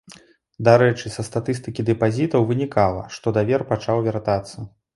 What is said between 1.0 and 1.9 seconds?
са статыстыкі